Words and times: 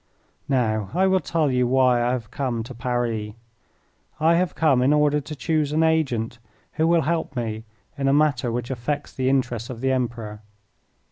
Now 0.49 0.89
I 0.95 1.05
will 1.05 1.19
tell 1.19 1.51
you 1.51 1.67
why 1.67 2.01
I 2.03 2.09
have 2.13 2.31
come 2.31 2.63
to 2.63 2.73
Paris. 2.73 3.33
I 4.19 4.33
have 4.33 4.55
come 4.55 4.81
in 4.81 4.93
order 4.93 5.21
to 5.21 5.35
choose 5.35 5.71
an 5.73 5.83
agent 5.83 6.39
who 6.73 6.87
will 6.87 7.01
help 7.01 7.35
me 7.35 7.65
in 7.99 8.07
a 8.07 8.11
matter 8.11 8.51
which 8.51 8.71
affects 8.71 9.13
the 9.13 9.29
interests 9.29 9.69
of 9.69 9.79
the 9.79 9.91
Emperor. 9.91 10.41